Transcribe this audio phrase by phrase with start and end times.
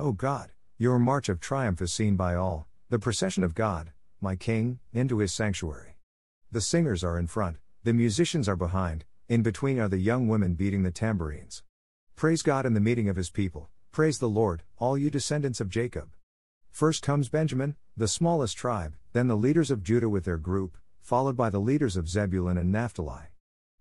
[0.00, 4.34] O God, your march of triumph is seen by all, the procession of God, my
[4.34, 5.98] King, into his sanctuary.
[6.50, 10.54] The singers are in front, the musicians are behind, in between are the young women
[10.54, 11.62] beating the tambourines.
[12.16, 15.68] Praise God in the meeting of his people, praise the Lord, all you descendants of
[15.68, 16.08] Jacob.
[16.70, 21.36] First comes Benjamin, the smallest tribe, then the leaders of Judah with their group, followed
[21.36, 23.34] by the leaders of Zebulun and Naphtali.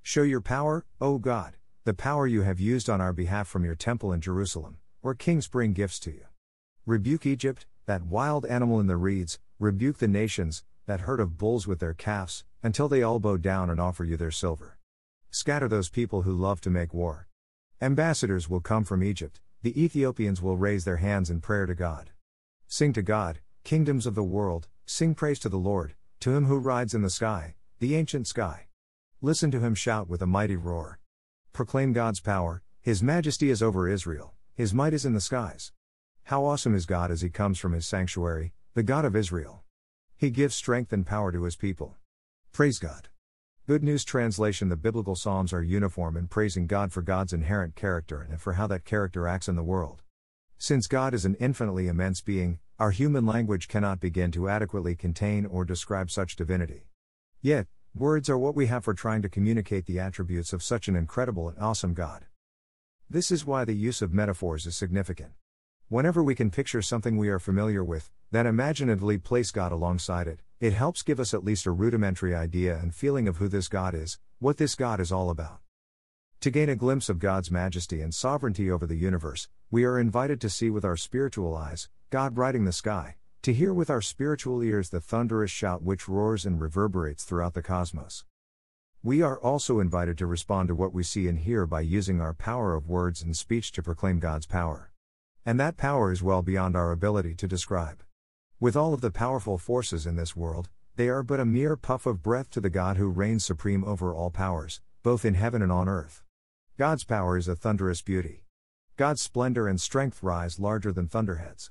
[0.00, 3.74] Show your power, O God, the power you have used on our behalf from your
[3.74, 6.26] temple in Jerusalem, where kings bring gifts to you.
[6.84, 11.64] Rebuke Egypt, that wild animal in the reeds, rebuke the nations, that herd of bulls
[11.64, 14.78] with their calves, until they all bow down and offer you their silver.
[15.30, 17.28] Scatter those people who love to make war.
[17.80, 22.10] Ambassadors will come from Egypt, the Ethiopians will raise their hands in prayer to God.
[22.66, 26.58] Sing to God, kingdoms of the world, sing praise to the Lord, to him who
[26.58, 28.66] rides in the sky, the ancient sky.
[29.22, 30.98] Listen to him shout with a mighty roar.
[31.52, 35.70] Proclaim God's power, his majesty is over Israel, his might is in the skies.
[36.24, 39.64] How awesome is God as he comes from his sanctuary, the God of Israel.
[40.16, 41.96] He gives strength and power to his people.
[42.52, 43.10] Praise God.
[43.66, 48.26] Good News Translation The biblical Psalms are uniform in praising God for God's inherent character
[48.30, 50.02] and for how that character acts in the world.
[50.56, 55.44] Since God is an infinitely immense being, our human language cannot begin to adequately contain
[55.44, 56.88] or describe such divinity.
[57.42, 60.96] Yet, words are what we have for trying to communicate the attributes of such an
[60.96, 62.24] incredible and awesome God.
[63.08, 65.30] This is why the use of metaphors is significant.
[65.88, 70.40] Whenever we can picture something we are familiar with, then imaginatively place God alongside it,
[70.58, 73.94] it helps give us at least a rudimentary idea and feeling of who this God
[73.94, 75.60] is, what this God is all about.
[76.40, 80.40] To gain a glimpse of God's majesty and sovereignty over the universe, we are invited
[80.40, 84.64] to see with our spiritual eyes, God riding the sky, to hear with our spiritual
[84.64, 88.24] ears the thunderous shout which roars and reverberates throughout the cosmos.
[89.06, 92.34] We are also invited to respond to what we see and hear by using our
[92.34, 94.90] power of words and speech to proclaim God's power.
[95.44, 98.02] And that power is well beyond our ability to describe.
[98.58, 102.04] With all of the powerful forces in this world, they are but a mere puff
[102.04, 105.70] of breath to the God who reigns supreme over all powers, both in heaven and
[105.70, 106.24] on earth.
[106.76, 108.42] God's power is a thunderous beauty.
[108.96, 111.70] God's splendor and strength rise larger than thunderheads.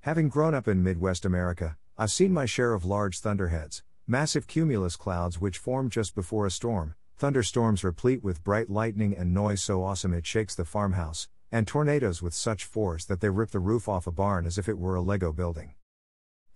[0.00, 4.96] Having grown up in Midwest America, I've seen my share of large thunderheads, massive cumulus
[4.96, 9.84] clouds which form just before a storm, thunderstorms replete with bright lightning and noise so
[9.84, 13.86] awesome it shakes the farmhouse, and tornadoes with such force that they rip the roof
[13.86, 15.74] off a barn as if it were a Lego building.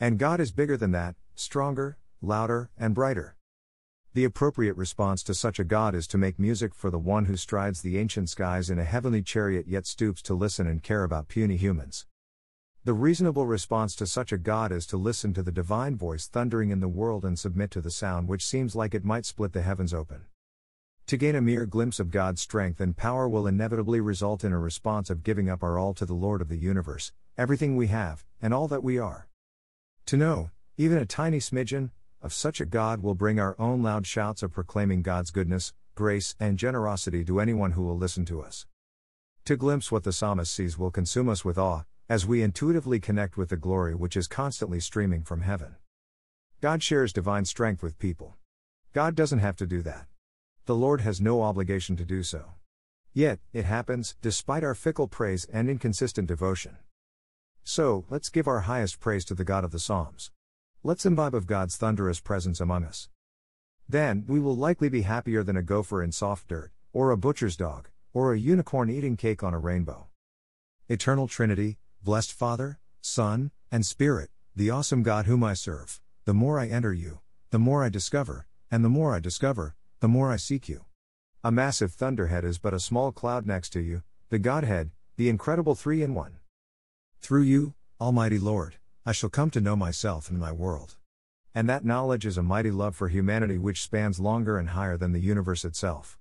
[0.01, 3.37] And God is bigger than that, stronger, louder, and brighter.
[4.15, 7.37] The appropriate response to such a God is to make music for the one who
[7.37, 11.29] strides the ancient skies in a heavenly chariot yet stoops to listen and care about
[11.29, 12.07] puny humans.
[12.85, 16.71] The reasonable response to such a God is to listen to the divine voice thundering
[16.71, 19.63] in the world and submit to the sound which seems like it might split the
[19.63, 20.25] heavens open.
[21.07, 24.59] To gain a mere glimpse of God's strength and power will inevitably result in a
[24.59, 28.25] response of giving up our all to the Lord of the universe, everything we have,
[28.41, 29.29] and all that we are.
[30.07, 31.91] To know, even a tiny smidgen,
[32.21, 36.35] of such a God will bring our own loud shouts of proclaiming God's goodness, grace,
[36.41, 38.67] and generosity to anyone who will listen to us.
[39.45, 43.39] To glimpse what the psalmist sees will consume us with awe, as we intuitively connect
[43.39, 45.77] with the glory which is constantly streaming from heaven.
[46.61, 48.35] God shares divine strength with people.
[48.93, 50.05] God doesn't have to do that.
[50.67, 52.53] The Lord has no obligation to do so.
[53.15, 56.77] Yet, it happens, despite our fickle praise and inconsistent devotion.
[57.65, 60.31] So, let's give our highest praise to the God of the Psalms.
[60.83, 63.09] Let's imbibe of God's thunderous presence among us.
[63.89, 67.57] Then, we will likely be happier than a gopher in soft dirt, or a butcher's
[67.57, 70.09] dog, or a unicorn eating cake on a rainbow.
[70.91, 76.59] Eternal Trinity, blessed Father, Son, and Spirit, the awesome God whom I serve, the more
[76.59, 77.21] I enter you,
[77.51, 80.85] the more I discover, and the more I discover, the more I seek you.
[81.45, 85.77] A massive thunderhead is but a small cloud next to you, the Godhead, the incredible
[85.77, 86.39] three in one.
[87.21, 90.97] Through you, Almighty Lord, I shall come to know myself and my world.
[91.55, 95.13] And that knowledge is a mighty love for humanity which spans longer and higher than
[95.13, 96.19] the universe itself.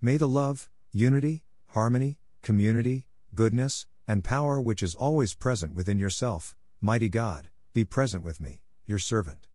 [0.00, 6.56] May the love, unity, harmony, community, goodness, and power which is always present within yourself,
[6.80, 9.46] mighty God, be present with me, your servant.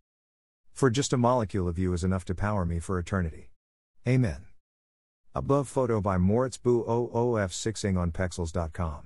[0.72, 3.50] For just a molecule of you is enough to power me for eternity.
[4.08, 4.46] Amen.
[5.34, 9.05] Above photo by Moritz Boo OOF6ing on Pexels.com.